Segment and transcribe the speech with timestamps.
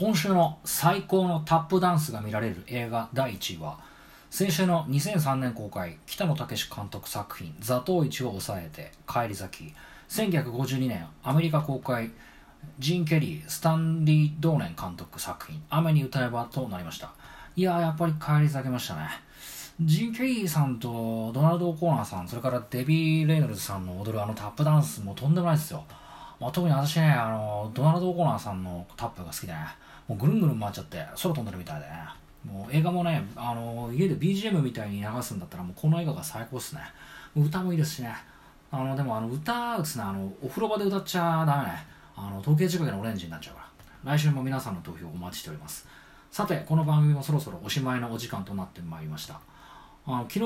[0.00, 3.78] 今週の最高のタップダンスが見られる映画第1位は
[4.30, 9.74] 先週の2003年公開北野武監督作品「座頭市を抑えて帰り咲き」
[10.08, 12.12] 1952年アメリカ公開
[12.78, 17.12] ジン・ケリースタンリー・ドーネン監督作品「雨に歌えば」となりました。
[17.54, 19.02] いやーやっぱり帰り咲けましたね。
[19.82, 25.84] ジン・ケリーさんとドナルド・オコーナーさんそれからデビー・レイノルズさんの踊るあのタップダンスもとんでもないですよ。
[26.40, 29.52] まあ、特に私ね、あの、ドナルド・オコナーさんのタップが好きで、
[30.08, 31.92] もうぐるんぐるん回っちゃって、空飛んでるみたいでね、
[32.50, 36.80] もう映画もね、あの、家で BGM みたいに流すんだったら、もうこの映画が最高っすね。
[37.36, 38.14] 歌もいいですしね。
[38.72, 41.86] あの、でもあの、歌うつね、あの、お風呂場で歌っちゃダメね。
[42.16, 43.68] あの、時計仕掛けのオレンジになっちゃうか
[44.04, 44.16] ら。
[44.16, 45.86] 来週も皆さんの投票お待ちしております。
[46.30, 49.40] さて、この番組もそろそろおしまいのお時間となってまいりました。
[50.06, 50.38] あの昨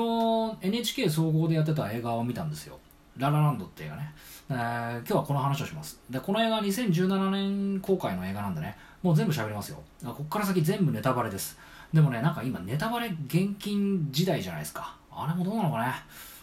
[0.61, 2.77] 日 NHK 総合でやってた映画を見たんですよ。
[3.17, 4.13] ララランドって映画ね。
[4.49, 5.99] えー、今日はこの話をします。
[6.09, 9.81] で、この映画は2017年公開の映画なんでね、もう全部喋りますよ。
[10.03, 11.57] こっから先全部ネタバレです。
[11.93, 14.97] でもね、なんか今ネタバレ厳禁時代じゃないですか。
[15.11, 15.93] あれもどうなのかね。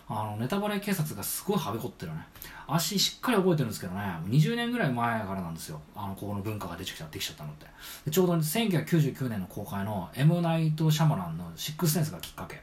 [0.08, 2.26] あの、ネタバレ警察がすごいはびこってるね。
[2.66, 5.80] 足しっかり覚えてるんですけどね、20年ぐらい前からなんですよ。
[5.94, 7.66] あの、ここの文化が出てきちゃできちゃったのって。
[8.10, 10.40] ちょうど1999年の公開の M.
[10.40, 12.62] ナイト・シャマランのシックスセンスがきっかけ。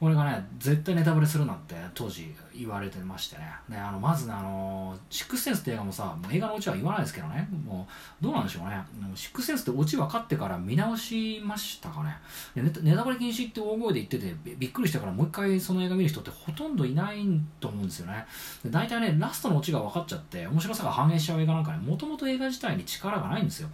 [0.00, 3.44] これがね絶対ネタバレするなんて当時言われてましてね。
[3.68, 7.48] ねあのまずねあのシックスセンスって映画もさもう映画のオチは言わないですけどね。
[7.64, 7.86] も
[8.20, 8.82] うどうなんでしょうね。
[9.14, 12.16] シックスセンスってオチ分かってから見直しましたかね。
[12.54, 17.24] ネタネタバレ禁止って大声で言っててびっくりしたからもう一回その映画見る人ってほとんどいない
[17.60, 18.26] と思うんですよね。
[18.66, 23.68] 大体ねラストのオチが分かっちゃって面白さが反映しちゃう映画なんかねもともと映画自体に力がないんですよ。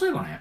[0.00, 0.40] 例えばね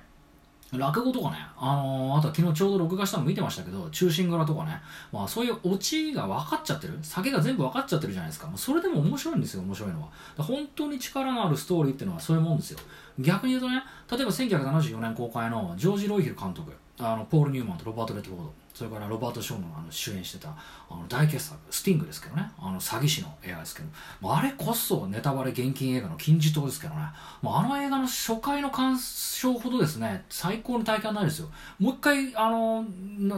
[0.77, 8.47] 落語とかね、あのー、あとは昨日ちょうど録画したの見てましたけど、中心柄とかね、まあそういうオチが分かっちゃってる、酒が全部分かっちゃってるじゃないですか。
[8.47, 10.07] もうそれでも面白いんですよ、面白いのは。
[10.38, 12.79] 本当に力のあるストーリーっていうのはそういうもんですよ。
[13.19, 22.51] 逆に言うとね、例えば1974年公開のジョージ・ロイヒル監督、あのポール・ニューマンとロバート・レッドフォード、それからロバート・ショーンのあの主演してたあの大傑作スティングですけどね。
[22.59, 24.34] あの詐欺師の映画ですけど。
[24.34, 27.01] あれこそネタバレ厳禁映画の金字塔ですけどね。
[27.41, 31.50] もうあの映画の初回の鑑賞ほどですね最高の体験はないですよ。
[31.79, 32.85] もう一回あの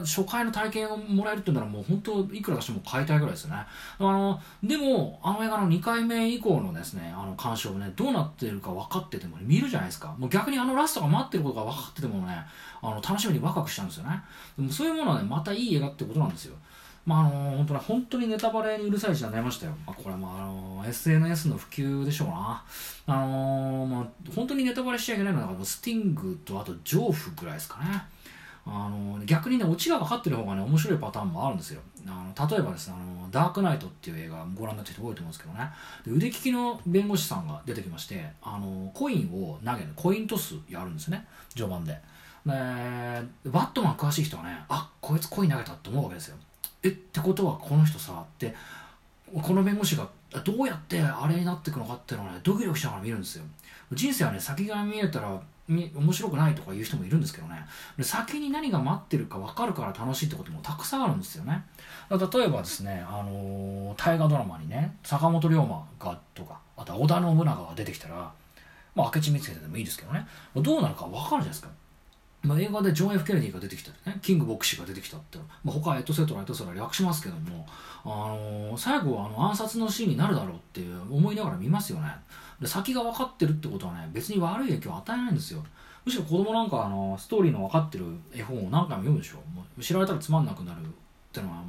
[0.06, 3.58] 初回の体験をもらえるって言うならもう本当いくら出しても買いたいぐらいですよね。
[4.00, 10.16] あのでもあの映画の2回目以降のですねあの鑑賞ねどうなってるか分かってても、ね、見るじゃないですか。
[10.18, 12.46] もう逆にあのラストが待ってることが分かっててもね
[12.82, 14.22] あの楽しみにワクワクしちゃうんですよね
[14.58, 16.56] でもそういうものはねまたいい映画ってことなんですよ。
[17.06, 19.74] まああの本当に本当にネタバレにうるさい時代になりましたよ。
[19.86, 22.64] まあ、これはまああの SNS の普及でしょうな。
[23.06, 24.06] あのまあ、
[24.36, 28.04] 本当にネタバレしちゃいけないのはスティングとあとジョーフぐらいですかね。
[28.68, 35.70] あの逆にねオチが分かってる方がね面白いパターンもあるんですよあの例えばですねあの「ダークナイト」っていう映画ご覧になってる人多いと思うんですけどね
[36.04, 42.02] で腕利きの弁護士さんが出てきましてあのコインを投げるコイントスやるんですね序盤で
[42.46, 42.52] で
[43.46, 46.38] バットマン詳しい人はねあこいつ恋投げたって思うわけですよ。
[46.84, 48.54] えってことはこの人さって
[49.42, 50.08] この弁護士が
[50.44, 53.46] どうやってあれになっていくのかっていうのをねドキドキしながら見るんですよ。
[53.92, 57.66] 人生はね先が見えたら面白くないとか言う人もいるんですけどね。
[58.02, 61.66] 先に何が待ってるか分かるから楽しいってこともたくさんあるんですよね。
[62.12, 68.32] 例えばですね、あのー、大河ドラマにね坂本龍馬がとかあとは織田信長が出てきたら
[68.94, 70.28] まあ明智光秀でもいいですけどね。
[70.56, 71.70] どうなるか分かるじゃないですか。
[72.46, 74.20] まあ、映画でジョン・ F・ ケネディが出てきたりね。
[74.22, 77.66] キングボクシーが出てきたって、まあ、他はエトセトラエトセトラ略しますけども、
[78.04, 82.10] あのー、最後はあの暗殺のシーンになるだろうっていう思いながら見ますよね。
[82.62, 85.64] で先が分かってるってことはね別に悪い影響を与えないんですよ。
[86.06, 89.38] むしろ子供なんかあのストーリーの分かってる絵本を何回も読むでしょ。
[89.54, 90.88] もう知られたらつまんなくなるっ
[91.34, 91.64] てのは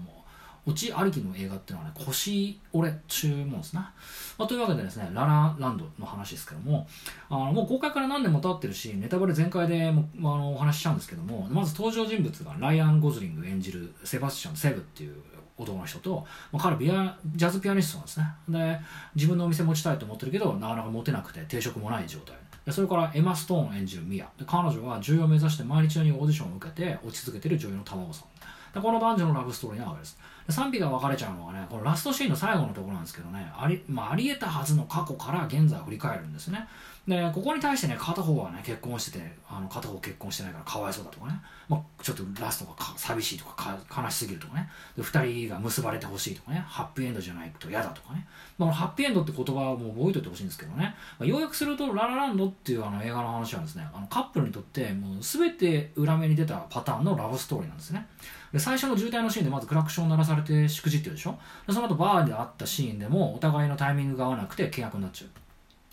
[0.66, 3.92] オチありきの映画っていうのはね、腰折れ注文ですな。
[4.36, 6.86] まあ、というわけでですね、ララランドの話ですけども、
[7.30, 15.14] あのもう公開から何年も経ってるし、ネタバレ全開でも、まあ、あのお話ししちゃうんですけども、まず登場人物がライアン・ゴズリング演じるセバスチャン・セブっていう
[15.58, 18.26] 男の人と、まあ、彼ビアジャズピアニストなんですね。
[18.48, 18.80] で
[19.14, 22.36] 自分のお店持ちたいと思ってるけどなかなか持てなくて定職もない状態。
[22.64, 24.26] でそれからエマ・ストーン演じるミア。
[24.38, 28.74] で彼女は女優を目指して毎日のようにオーディションを受けて落ち続けてる女優の卵さん。
[28.74, 30.18] でこの男女のラブストーリーなわけです。
[30.48, 36.66] 賛否が分かれちゃうのはねこのラストシーンの最後のところなんですけどねあり,、まあ、ありえたはずの過去から現在を振り返るんですね。
[37.06, 44.68] でここに対してね片方はね結婚しててあの片方結婚してないからかわいそうだとかね、まあ、ちょっとラストが寂しいとか悲しすぎるとかね。
[44.96, 46.64] で2人が結ばれてほしいとかね。
[46.66, 48.26] ハッピーエンドじゃないと嫌だとかね、
[48.58, 53.88] まあ、ハッピーエンドって言葉をも覚えておいてほしいんですけどね、まあ、要約すると「ララランド」っていうあの映画の話はですね。
[53.94, 58.08] あのカップルにとってもう全て裏目に出たパターンのラブストーリーなんですね。
[58.52, 61.38] で最初の渋滞のシーンでまずクラクション鳴らされされてしくじってるでしょ？
[61.66, 65.30] でその後バーで会ったシーンでもお互いのタイミングが合わなくて契約になっちゃう。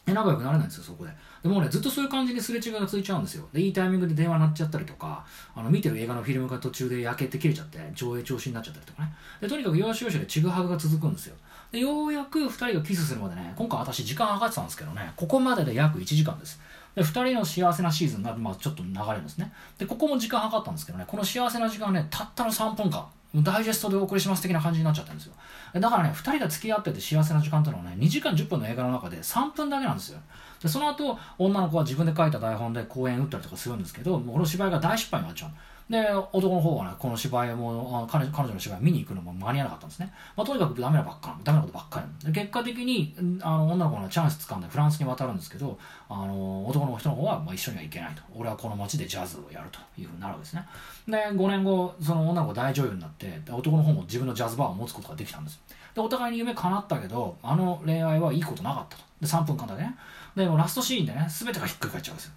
[0.05, 1.11] で仲良くなれないんですよそこで。
[1.41, 3.47] でもねずっとそういう感じにすれ違いがついちゃうんですよ。
[3.53, 5.25] でいいタイミングで電話鳴っちゃったりとか
[5.55, 9.13] あの見てる映画のフィルムが途中で焼けて切れちゃって上映調子になっちゃったりとかね。
[9.39, 11.35] でとにかく要所要所でちぐはぐが続くんですよ。
[11.71, 16.59] でようやく2人がキスするまでね今回私時間計ってたんですけどねここまでで約1時間です。
[16.95, 19.53] で2人の幸せなシーズンが、まあ、ちょっと流れるんですね。
[19.77, 23.07] でここも時間計ったんですけどねこの幸せな時間ねたったの3分間。
[23.35, 25.33] ダイジェストでお送りします的な感じになっちゃったんですよ。
[25.73, 30.19] だからね2人が付き合ってて幸せな時間ってのはね2時間10分の映画の中で3分だけなんですよ。
[30.61, 35.51] でその後女の子は自分で書いた台本で公演打ったりとかするんですけどもうこの芝居が大失敗になっちゃう
[35.89, 42.31] で男の方はねこの芝居も彼彼女の芝居見に行くのも間に合わなかったんですね、まあ、とにかくダメなばっかダメなことばっかり。
[42.31, 45.77] 結果的にあの女の子のチャンス掴んでフランスに渡るんですけど
[46.09, 48.21] あの男の人の方は、まあ、一緒には行けないと。
[48.35, 50.65] 俺はこの街でジャズをやるというふうになるわけですね。
[51.07, 55.59] で5年後その女の子大女優になって男の方も自分のジャズバーを持つことができたんです。
[55.93, 59.03] でお互いに夢叶ったけどあの恋愛はいいことなかったと。
[59.21, 59.95] で3分間だけね。
[60.35, 62.33] でもラストシーンでね全てがひっくり返っちゃうんですよ。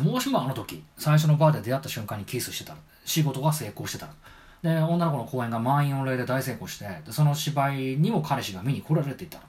[0.00, 4.14] もしもあの時最初のバーで出会った瞬間にキスしてたら仕事が成功してたら
[4.62, 9.44] で女の子の公演が満員御礼で大成功してでその芝居にも彼氏が見に来られていたら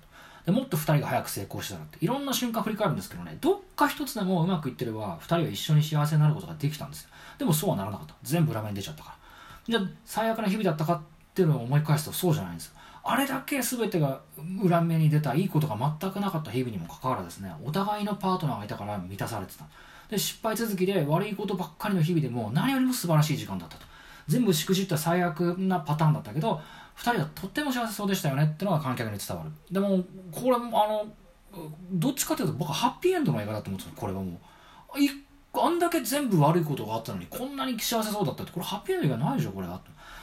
[0.45, 2.03] でもっと2人が早く成功してたらって。
[2.03, 7.09] いろんな瞬間振り返るんですけどねどっか一つでもうまくいってれば2人は一緒に幸せになることができたんですよ。
[7.37, 8.15] でもそうはならなかった。
[8.23, 9.15] 全部裏目に出ちゃったから。
[9.67, 11.01] じゃあ最悪な日々だったかっ
[11.33, 12.73] ていうのを思い返すとそうじゃないんですよ。
[13.05, 14.19] あれだけ全てが
[14.61, 19.65] 裏目に出たいいことが全くなかった日々にもかかわらずですねお互いのパートナーがいたから満たされてた。
[20.13, 23.85] で失敗続きで悪いことばっかりの日々でも何よりも素晴らしい時間だったと。
[24.27, 26.61] 全部しくじった最悪なパターンだったけど
[26.97, 29.51] 2人はとっても幸せそうでしたよねってのが観客に伝わる。
[29.71, 31.05] でもこれもあの
[31.91, 34.37] どっちかというと僕はハッピーエンドの映画だと思うんですよこれはもう。
[35.55, 39.79] あんだけ全部悪いことがあったのにこんなに幸せそうだったってこれハッピーエンド映画ないでしょこれだ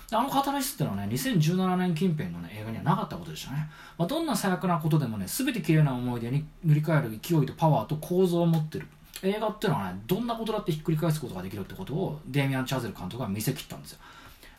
[0.09, 8.89] とあのカタラシスっていうのはね2017年近辺の、ね、映画にはなかったことでしたね、まあ、どんな最悪なことでもね全て綺麗な思い出に塗り替える勢いとパワーと構造を持ってる。
[9.23, 13.99] 映画っていうのはねどんなことだってひっくり返すことができるってことをデーミアン・チャゼル監督が見せきったんですよ。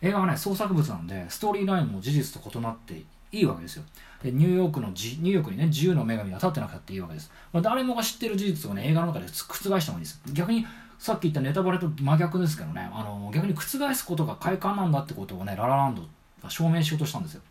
[0.01, 3.83] 映画はね創作物なんでストーリーラインも事実と異なっていいわけですよ。
[4.23, 9.31] でニューヨークのニューヨークにね自由の女神が立ってなくたっていいわけです、まあ、誰もが知ってる事実をね映画の中で覆
[9.79, 10.21] してもいいです。
[10.33, 10.65] 逆に
[10.99, 16.03] さっき言ったネタバレと真逆ですけどねあの逆に覆すことが快感なんだってことをねララランド
[16.43, 17.41] が証明しようとしたんですよ。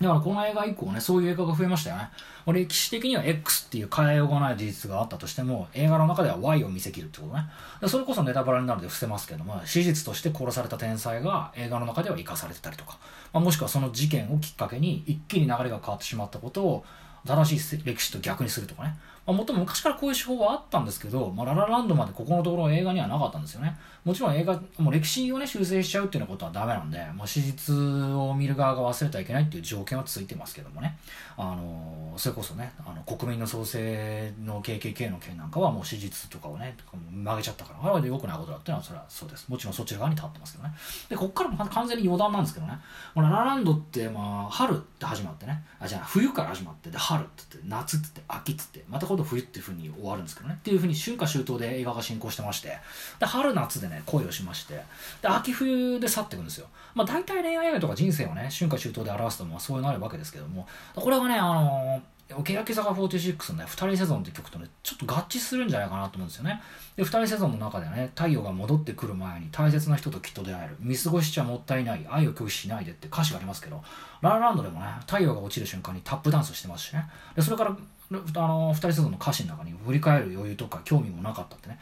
[0.00, 2.08] だからこの映画以降ね、そういう映画が増えましたよね。
[2.46, 7.44] 歴史的には X っていう変えようがない事実があったとしても、映画の中では Y を見せきるってことね。
[7.86, 12.98] それこそネタバラになるで伏せますけども、史実として殺された天才が映画の中では生かされてたりとか、
[13.34, 16.84] まあ、もしくはその事件をきっかけに一気に流れが変わってしまったことを
[17.26, 18.96] 正しい歴史と逆にするとかね。
[19.26, 23.76] まあ、もっとも昔からこういう手法はあったんですけど、まあ、ララランドまでここのところ映画にはなかったんですよね。
[24.04, 30.98] もちろん映画、もう歴史をね、修正しちゃうっていうことはダメなんで、もう史実を見る側が忘れてはいけないっていう条件はついてますけどもね。
[31.36, 36.76] あの、それこそね、あの国民の創生の KKK の件なんかはもう史実とかをね、
[37.12, 39.46] 曲げちゃったから、あれは良くないことだっていうのはそれはそうです。
[39.48, 40.74] もちろんそっち側に立ってますけどね。
[41.10, 42.78] で、こっからも完全に余談なんですけどね。
[43.14, 50.54] ララランドって、まあ、春って始まってね、あ、じゃあ冬から始まって、で、春ってって、夏って言って、秋って言って、また今度冬っていうふうに終わるんですけどね。
[50.56, 52.78] っていうふうに春夏秋冬で映画が進行してまして、
[53.18, 54.74] で、春夏でね、恋をしまして、
[55.20, 56.68] で、秋冬で去っていくんですよ。
[56.94, 66.62] まあ大体恋愛映画とか人生をね、春夏秋冬で表すと、まあそういうのあるわけですけども、これがね、あのー、欅坂46のね、二人セゾンって曲とね、ちょっと合致するんじゃないかなと思うんですよね。
[66.94, 70.76] で、二人セゾンの中でね、太陽が戻ってくる前に大切な人ときっと出会える。
[70.78, 72.06] 見過ごしちゃもったいない。
[72.08, 73.82] 愛を拒否しないでって歌詞がありますけど、
[74.20, 77.04] ララランドでもね、太陽が落ちる瞬間にタップダンスしてますしね。
[77.34, 77.76] で、それから
[78.12, 81.78] あの二人セゾンの歌詞の中に振り返る余裕とか興味もなかったってね。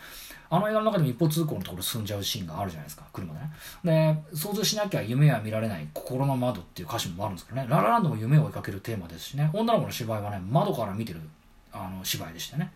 [0.50, 4.22] あの映画の中でも一方通行のところ進んじゃうシーンがあるじゃないですか車でね。
[4.32, 7.66] で想像しなきゃ夢は見られない心の窓っていう歌詞もあるんですけどね。
[7.68, 9.50] ララランドも夢を追いかけるテーマですしね。
[9.52, 11.20] 女の子の芝居はね窓から見てる
[11.72, 12.72] あの芝居でしてね。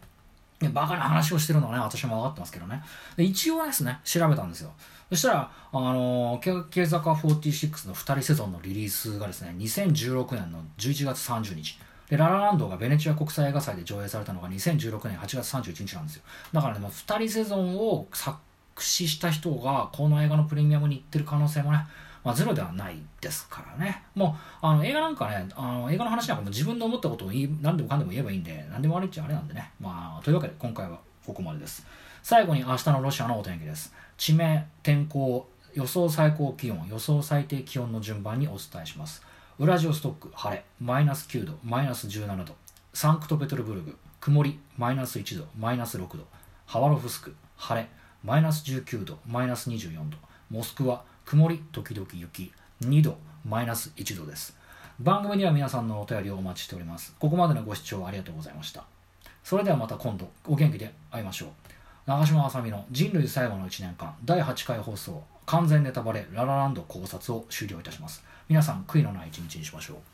[0.58, 2.82] でバカな話をしてるのはね私も分かってますけどね。
[3.16, 4.72] で一応ですね調べたんですよ。
[5.12, 11.78] そしたら、あのー、ケ坂46の二人セゾンのリリースがですね、2016年の11月30日。
[12.12, 16.22] で、ララランドがベネチア国際映画祭で上映されたのが2016年8月31日なんですよ。
[16.52, 18.36] だからね、もう2人セゾンを作
[18.78, 21.86] 詞した人がこの映画のプレミアムに行ってる可能性もね、
[22.22, 24.02] まあ、ゼロではないですからね。
[24.14, 29.70] もう、あの、映画なんかね、あの、映画の話なんかも自分の思ったことを言い、何でもかんでも言えばいいんで、何でも悪いっちゃあれなんでね。
[29.80, 31.86] まあ、というわけで今回はここまでです。
[32.22, 33.94] 最後に明日のロシアのお天気です。
[34.18, 39.22] 地名、天候、予想最高気温、予想最低気温の順番にお伝えします。
[39.62, 42.56] ウラジオストック晴れマイナス9度マイナス17度
[42.92, 46.26] サンクトペテルブルグ曇りマイナス1度マイナス6度
[46.66, 47.88] ハワロフスク晴れ
[48.24, 50.16] マイナス19度マイナス24度
[50.50, 52.50] モスクワ曇り時々雪
[52.82, 53.16] 2度
[53.48, 54.56] マイナス1度です。
[54.98, 57.14] 番組では皆さんのお便りをお待ちしております。
[57.20, 58.82] ここまでのご視聴ありがとうございました。
[59.44, 61.48] それではまた今度お元気で会いましょう。
[62.06, 68.24] 長嶋あさみの人類最後の1年間第8回放送完全ネタバレララランド考察を終了いたします。
[68.48, 70.11] 皆さん悔いのない一日にしましょう。